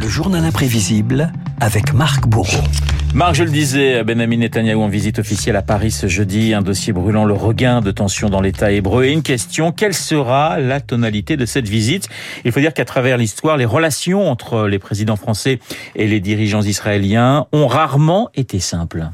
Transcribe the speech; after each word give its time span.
Le 0.00 0.08
journal 0.08 0.44
imprévisible 0.44 1.32
avec 1.60 1.92
Marc 1.92 2.26
Bourreau. 2.28 2.62
Marc, 3.14 3.34
je 3.34 3.42
le 3.42 3.50
disais, 3.50 4.04
Benjamin 4.04 4.36
Netanyahu 4.36 4.76
en 4.76 4.88
visite 4.88 5.18
officielle 5.18 5.56
à 5.56 5.62
Paris 5.62 5.90
ce 5.90 6.06
jeudi, 6.06 6.54
un 6.54 6.62
dossier 6.62 6.92
brûlant 6.92 7.24
le 7.24 7.34
regain 7.34 7.80
de 7.80 7.90
tension 7.90 8.28
dans 8.28 8.40
l'État 8.40 8.70
hébreu. 8.70 9.04
Et 9.04 9.12
une 9.12 9.22
question, 9.22 9.72
quelle 9.72 9.94
sera 9.94 10.60
la 10.60 10.80
tonalité 10.80 11.36
de 11.36 11.46
cette 11.46 11.68
visite? 11.68 12.08
Il 12.44 12.52
faut 12.52 12.60
dire 12.60 12.74
qu'à 12.74 12.84
travers 12.84 13.16
l'histoire, 13.16 13.56
les 13.56 13.64
relations 13.64 14.30
entre 14.30 14.68
les 14.68 14.78
présidents 14.78 15.16
français 15.16 15.58
et 15.96 16.06
les 16.06 16.20
dirigeants 16.20 16.62
israéliens 16.62 17.46
ont 17.52 17.66
rarement 17.66 18.30
été 18.34 18.60
simples. 18.60 19.10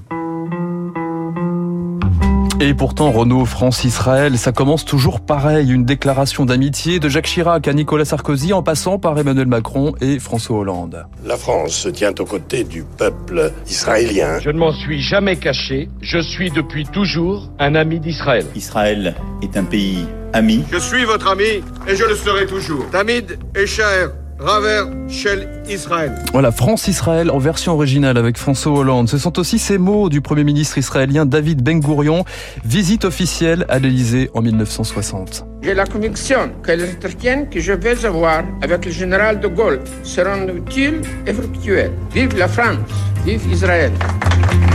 Et 2.61 2.73
pourtant, 2.73 3.11
Renault, 3.11 3.47
France, 3.47 3.85
Israël, 3.85 4.39
ça 4.39 4.53
commence 4.53 4.85
toujours 4.85 5.21
pareil. 5.21 5.71
Une 5.73 5.85
déclaration 5.85 6.45
d'amitié 6.45 7.01
de 7.01 7.09
Jacques 7.09 7.27
Chirac 7.27 7.67
à 7.67 7.73
Nicolas 7.73 8.05
Sarkozy 8.05 8.53
en 8.53 8.63
passant 8.63 8.99
par 8.99 9.19
Emmanuel 9.19 9.49
Macron 9.49 9.95
et 10.01 10.21
François 10.21 10.59
Hollande. 10.59 11.07
La 11.25 11.37
France 11.37 11.73
se 11.73 11.89
tient 11.89 12.15
aux 12.19 12.25
côtés 12.25 12.63
du 12.63 12.85
peuple 12.85 13.53
israélien. 13.69 14.39
Je 14.41 14.51
ne 14.51 14.59
m'en 14.59 14.73
suis 14.73 15.01
jamais 15.01 15.37
caché. 15.37 15.89
Je 16.01 16.19
suis 16.19 16.51
depuis 16.51 16.85
toujours 16.87 17.51
un 17.59 17.75
ami 17.75 17.99
d'Israël. 17.99 18.47
Israël 18.55 19.17
est 19.43 19.57
un 19.57 19.65
pays 19.65 20.07
ami. 20.33 20.65
Je 20.71 20.79
suis 20.79 21.05
votre 21.05 21.29
ami 21.29 21.63
et 21.89 21.97
je 21.97 22.05
le 22.05 22.15
serai 22.15 22.47
toujours. 22.47 22.89
Tamid 22.91 23.39
Esher 23.57 24.09
Raver 24.39 24.85
Shell 25.09 25.49
Israël. 25.69 26.13
Voilà, 26.33 26.51
France-Israël 26.51 27.31
en 27.31 27.39
version 27.39 27.73
originale 27.73 28.19
avec 28.19 28.37
François 28.37 28.73
Hollande. 28.73 29.09
Ce 29.09 29.19
sont 29.19 29.39
aussi 29.39 29.59
ces 29.59 29.79
mots 29.79 30.09
du 30.09 30.21
Premier 30.21 30.45
ministre 30.45 30.79
israélien 30.79 31.25
David 31.25 31.63
Ben 31.63 31.81
Gurion, 31.81 32.25
visite 32.65 33.05
officielle 33.05 33.65
à 33.69 33.79
l'Elysée 33.79 34.31
en 34.35 34.43
1960. 34.43 35.47
J'ai 35.63 35.75
la 35.75 35.87
conviction 35.87 36.51
que 36.63 36.73
les 36.73 36.93
entretiens 36.93 37.45
que 37.45 37.61
je 37.61 37.73
vais 37.73 38.05
avoir 38.05 38.43
avec 38.63 38.85
le 38.85 38.91
général 38.91 39.41
de 39.41 39.49
Gaulle 39.49 39.81
seront 40.03 40.49
utiles 40.49 41.01
et 41.27 41.33
fructueux. 41.33 41.91
Vive 42.13 42.37
la 42.37 42.49
France, 42.49 42.79
vive 43.25 43.41
Israël. 43.51 43.93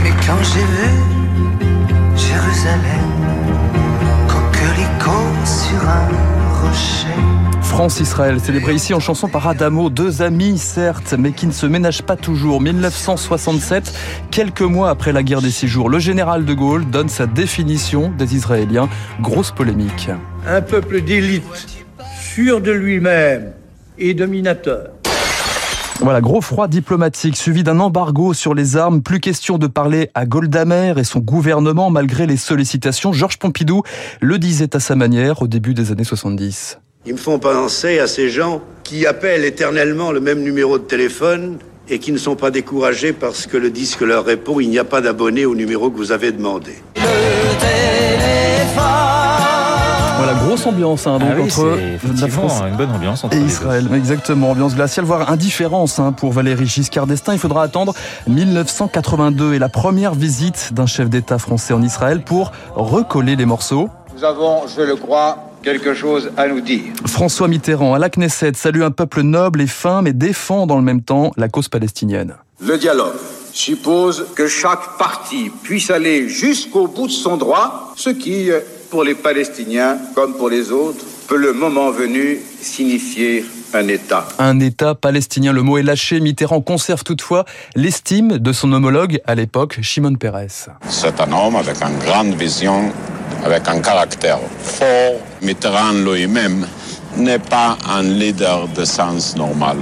Mais 0.02 0.10
quand 0.26 0.42
j'ai 0.42 0.60
vu 0.60 0.88
Jérusalem, 2.16 3.09
France-Israël, 7.80 8.38
célébré 8.40 8.74
ici 8.74 8.92
en 8.92 9.00
chanson 9.00 9.26
par 9.26 9.48
Adamo, 9.48 9.88
deux 9.88 10.20
amis 10.20 10.58
certes, 10.58 11.14
mais 11.18 11.32
qui 11.32 11.46
ne 11.46 11.50
se 11.50 11.64
ménagent 11.64 12.02
pas 12.02 12.14
toujours. 12.14 12.60
1967, 12.60 13.94
quelques 14.30 14.60
mois 14.60 14.90
après 14.90 15.14
la 15.14 15.22
guerre 15.22 15.40
des 15.40 15.50
six 15.50 15.66
jours, 15.66 15.88
le 15.88 15.98
général 15.98 16.44
de 16.44 16.52
Gaulle 16.52 16.84
donne 16.90 17.08
sa 17.08 17.26
définition 17.26 18.12
des 18.18 18.36
Israéliens. 18.36 18.90
Grosse 19.22 19.50
polémique. 19.50 20.10
Un 20.46 20.60
peuple 20.60 21.00
d'élite, 21.00 21.86
sûr 22.20 22.60
de 22.60 22.70
lui-même 22.70 23.54
et 23.96 24.12
dominateur. 24.12 24.90
Voilà, 26.00 26.20
gros 26.20 26.42
froid 26.42 26.68
diplomatique 26.68 27.38
suivi 27.38 27.62
d'un 27.62 27.80
embargo 27.80 28.34
sur 28.34 28.52
les 28.52 28.76
armes. 28.76 29.00
Plus 29.00 29.20
question 29.20 29.56
de 29.56 29.68
parler 29.68 30.10
à 30.12 30.26
Goldamer 30.26 30.92
et 30.98 31.04
son 31.04 31.20
gouvernement 31.20 31.88
malgré 31.88 32.26
les 32.26 32.36
sollicitations. 32.36 33.14
Georges 33.14 33.38
Pompidou 33.38 33.84
le 34.20 34.38
disait 34.38 34.76
à 34.76 34.80
sa 34.80 34.96
manière 34.96 35.40
au 35.40 35.46
début 35.46 35.72
des 35.72 35.92
années 35.92 36.04
70. 36.04 36.78
Ils 37.06 37.14
me 37.14 37.18
font 37.18 37.38
penser 37.38 37.98
à 37.98 38.06
ces 38.06 38.28
gens 38.28 38.60
qui 38.82 39.06
appellent 39.06 39.46
éternellement 39.46 40.12
le 40.12 40.20
même 40.20 40.40
numéro 40.42 40.76
de 40.76 40.84
téléphone 40.84 41.56
et 41.88 41.98
qui 41.98 42.12
ne 42.12 42.18
sont 42.18 42.36
pas 42.36 42.50
découragés 42.50 43.14
parce 43.14 43.46
que 43.46 43.56
le 43.56 43.70
disque 43.70 44.02
leur 44.02 44.26
répond 44.26 44.60
il 44.60 44.68
n'y 44.68 44.78
a 44.78 44.84
pas 44.84 45.00
d'abonné 45.00 45.46
au 45.46 45.54
numéro 45.54 45.90
que 45.90 45.96
vous 45.96 46.12
avez 46.12 46.30
demandé. 46.30 46.72
Voilà, 50.18 50.34
grosse 50.44 50.66
ambiance 50.66 51.06
hein, 51.06 51.18
donc, 51.18 51.28
Ah 51.30 51.34
oui, 51.36 51.42
entre 51.44 51.78
la 52.20 52.28
France 52.28 52.62
une 52.68 52.76
bonne 52.76 52.90
ambiance 52.90 53.24
entre 53.24 53.38
et. 53.38 53.40
Israël. 53.40 53.88
Exactement, 53.94 54.50
ambiance 54.50 54.74
glaciale, 54.74 55.06
voire 55.06 55.30
indifférence 55.32 55.98
hein, 55.98 56.12
pour 56.12 56.32
Valéry 56.32 56.66
Giscard 56.66 57.06
d'Estaing. 57.06 57.32
Il 57.32 57.38
faudra 57.38 57.62
attendre 57.62 57.94
1982 58.28 59.54
et 59.54 59.58
la 59.58 59.70
première 59.70 60.14
visite 60.14 60.74
d'un 60.74 60.84
chef 60.84 61.08
d'État 61.08 61.38
français 61.38 61.72
en 61.72 61.80
Israël 61.80 62.20
pour 62.22 62.52
recoller 62.74 63.36
les 63.36 63.46
morceaux. 63.46 63.88
Nous 64.14 64.22
avons, 64.22 64.66
je 64.66 64.82
le 64.82 64.96
crois, 64.96 65.49
quelque 65.62 65.94
chose 65.94 66.30
à 66.36 66.48
nous 66.48 66.60
dire. 66.60 66.84
François 67.06 67.48
Mitterrand 67.48 67.94
à 67.94 67.98
la 67.98 68.08
Knesset 68.08 68.52
salue 68.54 68.82
un 68.82 68.90
peuple 68.90 69.22
noble 69.22 69.60
et 69.60 69.66
fin, 69.66 70.02
mais 70.02 70.12
défend 70.12 70.66
dans 70.66 70.76
le 70.76 70.82
même 70.82 71.02
temps 71.02 71.32
la 71.36 71.48
cause 71.48 71.68
palestinienne. 71.68 72.36
Le 72.60 72.78
dialogue 72.78 73.14
suppose 73.52 74.26
que 74.34 74.46
chaque 74.46 74.98
parti 74.98 75.50
puisse 75.62 75.90
aller 75.90 76.28
jusqu'au 76.28 76.86
bout 76.86 77.06
de 77.06 77.12
son 77.12 77.36
droit, 77.36 77.92
ce 77.96 78.10
qui, 78.10 78.50
pour 78.90 79.04
les 79.04 79.14
Palestiniens 79.14 79.98
comme 80.14 80.34
pour 80.34 80.48
les 80.48 80.70
autres, 80.70 81.04
peut 81.28 81.36
le 81.36 81.52
moment 81.52 81.90
venu 81.90 82.38
signifier 82.60 83.44
un 83.72 83.86
État. 83.86 84.26
Un 84.38 84.58
État 84.58 84.94
palestinien, 84.94 85.52
le 85.52 85.62
mot 85.62 85.78
est 85.78 85.82
lâché. 85.82 86.18
Mitterrand 86.20 86.60
conserve 86.60 87.04
toutefois 87.04 87.44
l'estime 87.76 88.38
de 88.38 88.52
son 88.52 88.72
homologue 88.72 89.20
à 89.26 89.36
l'époque, 89.36 89.78
Shimon 89.80 90.14
Peres. 90.14 90.70
C'est 90.88 91.20
un 91.20 91.32
homme 91.32 91.56
avec 91.56 91.76
une 91.82 91.98
grande 92.04 92.34
vision, 92.34 92.92
avec 93.44 93.68
un 93.68 93.80
caractère 93.80 94.40
fort. 94.62 95.20
Mitterrand 95.42 95.92
lui-même 95.92 96.66
n'est 97.16 97.38
pas 97.38 97.76
un 97.88 98.02
leader 98.02 98.68
de 98.68 98.84
sens 98.84 99.36
normal. 99.36 99.78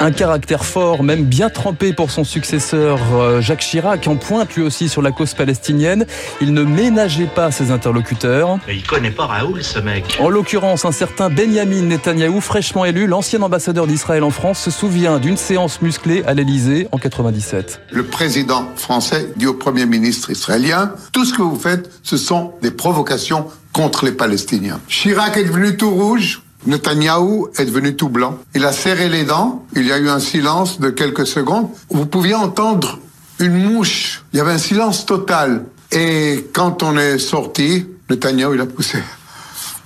Un 0.00 0.10
caractère 0.10 0.64
fort, 0.64 1.02
même 1.02 1.24
bien 1.24 1.48
trempé 1.48 1.92
pour 1.92 2.10
son 2.10 2.24
successeur 2.24 2.98
euh, 3.14 3.40
Jacques 3.40 3.60
Chirac, 3.60 4.06
en 4.08 4.16
pointe 4.16 4.54
lui 4.54 4.62
aussi 4.62 4.88
sur 4.88 5.02
la 5.02 5.12
cause 5.12 5.34
palestinienne. 5.34 6.04
Il 6.40 6.52
ne 6.52 6.62
ménageait 6.62 7.30
pas 7.32 7.50
ses 7.50 7.70
interlocuteurs. 7.70 8.58
Il 8.68 8.82
connaît 8.82 9.10
pas 9.10 9.26
Raoul, 9.26 9.62
ce 9.62 9.78
mec. 9.78 10.18
En 10.20 10.28
l'occurrence, 10.28 10.84
un 10.84 10.92
certain 10.92 11.30
Benjamin 11.30 11.82
Netanyahou, 11.82 12.40
fraîchement 12.40 12.84
élu, 12.84 13.06
l'ancien 13.06 13.40
ambassadeur 13.42 13.86
d'Israël 13.86 14.22
en 14.22 14.30
France, 14.30 14.58
se 14.60 14.70
souvient 14.70 15.18
d'une 15.18 15.36
séance 15.36 15.80
musclée 15.80 16.22
à 16.26 16.34
l'Elysée 16.34 16.88
en 16.92 16.98
97. 16.98 17.80
Le 17.90 18.04
président 18.04 18.66
français 18.76 19.28
dit 19.36 19.46
au 19.46 19.54
Premier 19.54 19.86
ministre 19.86 20.30
israélien, 20.30 20.92
tout 21.12 21.24
ce 21.24 21.32
que 21.32 21.42
vous 21.42 21.58
faites, 21.58 21.90
ce 22.02 22.16
sont 22.16 22.52
des 22.62 22.70
provocations 22.70 23.46
contre 23.76 24.06
les 24.06 24.12
Palestiniens. 24.12 24.80
Chirac 24.88 25.36
est 25.36 25.44
devenu 25.44 25.76
tout 25.76 25.90
rouge, 25.90 26.40
Netanyahou 26.66 27.48
est 27.58 27.66
devenu 27.66 27.94
tout 27.94 28.08
blanc. 28.08 28.38
Il 28.54 28.64
a 28.64 28.72
serré 28.72 29.10
les 29.10 29.24
dents, 29.24 29.66
il 29.76 29.86
y 29.86 29.92
a 29.92 29.98
eu 29.98 30.08
un 30.08 30.18
silence 30.18 30.80
de 30.80 30.88
quelques 30.88 31.26
secondes. 31.26 31.68
Vous 31.90 32.06
pouviez 32.06 32.34
entendre 32.34 32.98
une 33.38 33.52
mouche, 33.52 34.24
il 34.32 34.38
y 34.38 34.40
avait 34.40 34.52
un 34.52 34.58
silence 34.58 35.04
total. 35.04 35.66
Et 35.92 36.48
quand 36.54 36.82
on 36.82 36.96
est 36.96 37.18
sorti, 37.18 37.86
Netanyahou, 38.08 38.54
il 38.54 38.62
a 38.62 38.66
poussé. 38.66 38.98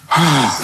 Ah, 0.08 0.20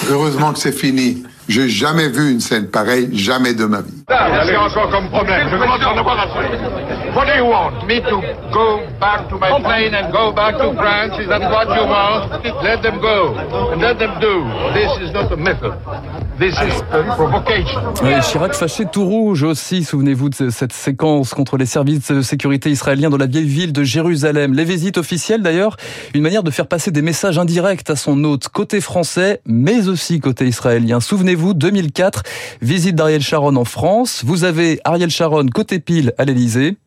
heureusement 0.09 0.53
que 0.53 0.59
c'est 0.59 0.71
fini. 0.71 1.23
J'ai 1.49 1.67
jamais 1.67 2.07
vu 2.07 2.31
une 2.31 2.39
scène 2.39 2.67
pareille, 2.67 3.09
jamais 3.11 3.53
de 3.53 3.65
ma 3.65 3.81
vie. 3.81 3.96
Qu'est-ce 4.17 4.45
qu'il 4.45 4.53
y 4.53 4.55
a 4.55 4.63
encore 4.63 4.89
comme 4.89 5.09
problème 5.09 5.47
Je 5.51 5.57
commence 5.57 5.81
à 5.81 5.93
en 5.93 5.97
avoir 5.97 6.19
assez. 6.19 6.47
What 7.15 7.25
do 7.25 7.33
you 7.37 7.45
want? 7.45 7.85
Me 7.87 7.99
to 8.01 8.21
go 8.51 8.79
back 8.99 9.27
to 9.29 9.37
my 9.37 9.59
plane 9.61 9.93
and 9.93 10.11
go 10.11 10.31
back 10.31 10.57
to 10.57 10.73
France? 10.73 11.19
Is 11.19 11.27
that 11.27 11.41
what 11.49 11.67
you 11.75 11.87
want? 11.87 12.29
Let 12.63 12.81
them 12.81 12.99
go 12.99 13.35
and 13.73 13.79
let 13.79 13.97
them 13.97 14.19
do. 14.19 14.43
This 14.73 14.91
is 15.01 15.13
not 15.13 15.31
a 15.31 15.37
method. 15.37 15.73
This 16.39 16.53
is 16.53 16.83
a 16.91 17.03
provocation. 17.15 17.81
Et 18.05 18.21
Chirac 18.21 18.53
fâché 18.53 18.85
tout 18.85 19.05
rouge 19.05 19.41
aussi, 19.43 19.83
souvenez-vous 19.83 20.29
de 20.29 20.49
cette 20.49 20.73
séquence 20.73 21.33
contre 21.33 21.57
les 21.57 21.65
services 21.65 22.11
de 22.11 22.21
sécurité 22.21 22.69
israéliens 22.69 23.09
dans 23.09 23.17
la 23.17 23.25
vieille 23.25 23.47
ville 23.47 23.73
de 23.73 23.83
Jérusalem. 23.83 24.53
Les 24.53 24.63
visites 24.63 24.99
officielles 24.99 25.41
d'ailleurs, 25.41 25.77
une 26.13 26.21
manière 26.21 26.43
de 26.43 26.51
faire 26.51 26.67
passer 26.67 26.91
des 26.91 27.01
messages 27.01 27.39
indirects 27.39 27.89
à 27.89 27.95
son 27.95 28.23
hôte 28.23 28.49
côté 28.49 28.81
français, 28.81 29.41
mais 29.45 29.87
aussi 29.87 30.19
côté 30.19 30.45
israélien. 30.45 30.99
Souvenez-vous, 30.99 31.55
2004, 31.55 32.23
visite 32.61 32.95
d'Ariel 32.95 33.21
Sharon 33.21 33.55
en 33.55 33.65
France. 33.65 34.06
Vous 34.23 34.43
avez 34.43 34.79
Ariel 34.83 35.09
Sharon 35.09 35.45
côté 35.47 35.79
pile 35.79 36.13
à 36.17 36.25
l'Elysée. 36.25 36.77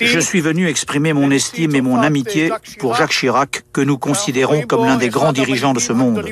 Je 0.00 0.18
suis 0.18 0.40
venu 0.40 0.68
exprimer 0.68 1.12
mon 1.12 1.30
estime 1.30 1.74
et 1.74 1.80
mon 1.80 1.98
amitié 1.98 2.50
pour 2.78 2.94
Jacques 2.94 3.12
Chirac, 3.12 3.64
que 3.72 3.80
nous 3.80 3.98
considérons 3.98 4.62
comme 4.62 4.84
l'un 4.84 4.96
des 4.96 5.08
grands 5.08 5.32
dirigeants 5.32 5.72
de 5.72 5.80
ce 5.80 5.92
monde. 5.92 6.24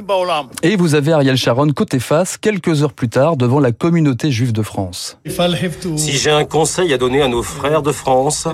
Et 0.62 0.76
vous 0.76 0.94
avez 0.94 1.12
Ariel 1.12 1.36
Sharon 1.36 1.68
côté 1.72 1.98
face, 1.98 2.36
quelques 2.36 2.82
heures 2.82 2.92
plus 2.92 3.08
tard, 3.08 3.36
devant 3.36 3.60
la 3.60 3.72
communauté 3.72 4.30
juive 4.30 4.52
de 4.52 4.62
France. 4.62 5.18
Si 5.96 6.12
j'ai 6.12 6.30
un 6.30 6.44
conseil 6.44 6.92
à 6.92 6.98
donner 6.98 7.22
à 7.22 7.28
nos 7.28 7.42
frères 7.42 7.82
de 7.82 7.92
France, 7.92 8.48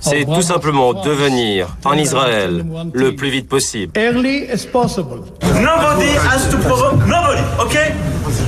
c'est 0.00 0.24
tout 0.24 0.42
simplement 0.42 0.94
de 0.94 1.10
venir 1.10 1.76
en 1.84 1.94
Israël 1.94 2.64
le 2.92 3.16
plus 3.16 3.30
vite 3.30 3.48
possible. 3.48 3.92
Early 3.96 4.48
as 4.50 4.66
possible. 4.66 5.22
Nobody 5.42 6.10
has 6.30 6.48
to 6.50 6.58
provoke 6.58 6.98
nobody, 7.06 7.42
okay? 7.60 7.92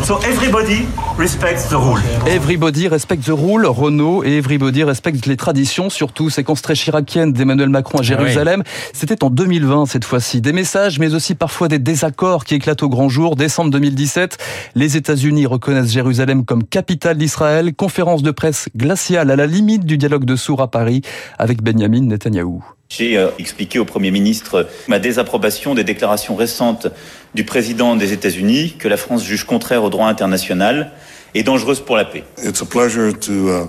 So 0.05 0.19
everybody 0.19 0.87
respects 1.19 1.69
the 1.69 1.80
rule. 1.81 2.01
Everybody 2.27 2.89
respect 2.89 3.19
the 3.25 3.31
rule, 3.31 3.67
Renault, 3.67 4.23
et 4.25 4.37
everybody 4.37 4.85
respecte 4.85 5.27
les 5.27 5.37
traditions, 5.37 5.91
surtout 5.91 6.31
séquence 6.31 6.63
très 6.63 6.75
chiracienne 6.75 7.33
d'Emmanuel 7.33 7.71
Macron 7.71 7.99
à 7.99 8.03
Jérusalem. 8.03 8.63
C'était 8.93 9.25
en 9.25 9.31
2020 9.31 9.87
cette 9.87 10.05
fois-ci. 10.05 10.41
Des 10.41 10.53
messages, 10.53 10.99
mais 10.99 11.15
aussi 11.15 11.35
parfois 11.35 11.69
des 11.69 11.79
désaccords 11.79 12.45
qui 12.45 12.55
éclatent 12.55 12.83
au 12.83 12.89
grand 12.89 13.09
jour. 13.09 13.37
Décembre 13.37 13.71
2017, 13.71 14.39
les 14.75 14.97
États-Unis 14.97 15.47
reconnaissent 15.47 15.91
Jérusalem 15.91 16.45
comme 16.45 16.65
capitale 16.65 17.17
d'Israël. 17.17 17.75
Conférence 17.75 18.23
de 18.23 18.31
presse 18.31 18.69
glaciale 18.77 19.31
à 19.31 19.37
la 19.37 19.47
limite 19.47 19.85
du 19.85 19.97
dialogue 19.97 20.25
de 20.25 20.37
sourds 20.37 20.63
à 20.63 20.71
Paris 20.71 21.03
avec 21.39 21.63
Benjamin 21.63 22.03
Netanyahou. 22.03 22.63
J'ai 22.91 23.17
euh, 23.17 23.29
expliqué 23.39 23.79
au 23.79 23.85
Premier 23.85 24.11
ministre 24.11 24.69
ma 24.89 24.99
désapprobation 24.99 25.75
des 25.75 25.85
déclarations 25.85 26.35
récentes 26.35 26.89
du 27.35 27.45
président 27.45 27.95
des 27.95 28.13
États-Unis 28.13 28.75
que 28.79 28.89
la 28.89 28.97
France 28.97 29.25
juge 29.25 29.45
contraire 29.45 29.85
au 29.85 29.91
droit 29.91 30.09
international 30.09 30.91
et 31.35 31.43
dangereuse 31.43 31.81
pour 31.81 31.97
la 31.97 32.05
paix. 32.05 32.25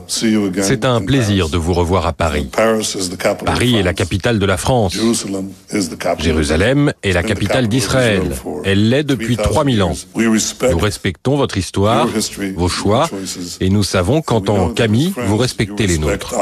C'est 0.08 0.86
un 0.86 1.02
plaisir 1.02 1.50
de 1.50 1.58
vous 1.58 1.74
revoir 1.74 2.08
à 2.08 2.13
Paris. 2.13 2.50
Paris 3.46 3.75
est 3.75 3.84
la 3.84 3.94
capitale 3.94 4.40
de 4.40 4.46
la 4.46 4.58
France. 4.58 4.98
Jérusalem 6.19 6.94
est 7.04 7.13
la 7.13 7.24
capitale 7.24 7.68
d'Israël. 7.68 8.31
Elle 8.63 8.90
l'est 8.90 9.04
depuis 9.04 9.38
3000 9.38 9.84
ans. 9.84 9.94
Nous 10.16 10.80
respectons 10.80 11.38
votre 11.38 11.58
histoire, 11.58 12.08
vos 12.56 12.69
choix, 12.69 13.10
et 13.60 13.69
nous 13.69 13.84
savons 13.84 14.22
qu'en 14.22 14.42
tant 14.42 14.69
qu'amis, 14.69 15.13
vous 15.28 15.38
respectez 15.38 15.88
les 15.88 15.98
nôtres. 15.98 16.36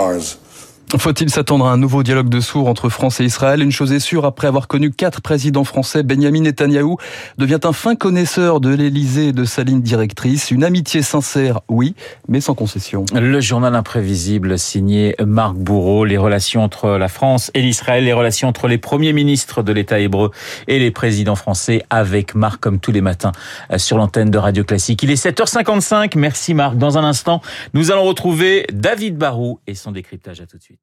Faut-il 0.98 1.30
s'attendre 1.30 1.68
à 1.68 1.72
un 1.72 1.78
nouveau 1.78 2.02
dialogue 2.02 2.30
de 2.30 2.40
sourds 2.40 2.68
entre 2.68 2.90
France 2.90 3.20
et 3.20 3.24
Israël? 3.24 3.62
Une 3.62 3.72
chose 3.72 3.94
est 3.94 4.00
sûre, 4.00 4.26
après 4.26 4.48
avoir 4.48 4.68
connu 4.68 4.90
quatre 4.90 5.22
présidents 5.22 5.64
français, 5.64 6.02
Benjamin 6.02 6.42
Netanyahou 6.42 6.98
devient 7.38 7.60
un 7.64 7.74
fin 7.74 7.96
connaisseur 7.96 8.60
de 8.60 8.74
l'Élysée 8.74 9.28
et 9.28 9.32
de 9.32 9.46
sa 9.46 9.64
ligne 9.64 9.82
directrice. 9.82 10.50
Une 10.50 10.64
amitié 10.64 11.04
sincère, 11.04 11.60
oui, 11.70 11.94
mais 12.28 12.42
sans 12.42 12.56
concession. 12.56 13.06
Le 13.14 13.40
journal 13.40 13.76
imprévisible 13.76 14.58
signé 14.58 15.16
Marc 15.24 15.56
Bourreau, 15.56 16.06
les 16.06 16.18
relations 16.18 16.64
entre 16.64 16.90
la 16.98 17.08
France 17.08 17.52
et 17.54 17.62
l'Israël, 17.62 18.06
les 18.06 18.14
relations 18.14 18.48
entre 18.48 18.68
les 18.68 18.80
premiers 18.80 19.14
ministres 19.14 19.62
de 19.62 19.72
l'État 19.72 20.00
hébreu 20.00 20.32
et 20.68 20.80
les 20.80 20.90
présidents 20.90 21.36
français 21.36 21.84
avec 21.92 22.34
Marc 22.34 22.60
comme 22.60 22.80
tous 22.80 22.92
les 22.92 23.02
matins 23.02 23.32
sur 23.78 23.98
l'antenne 23.98 24.32
de 24.32 24.40
Radio 24.40 24.64
Classique. 24.64 25.04
Il 25.04 25.12
est 25.12 25.24
7h55. 25.24 26.18
Merci 26.18 26.56
Marc. 26.56 26.78
Dans 26.78 26.98
un 26.98 27.04
instant, 27.04 27.42
nous 27.76 27.92
allons 27.92 28.06
retrouver 28.06 28.66
David 28.74 29.18
Barou 29.18 29.60
et 29.68 29.76
son 29.76 29.92
décryptage. 29.92 30.42
À 30.42 30.48
tout 30.48 30.58
de 30.58 30.64
suite. 30.64 30.79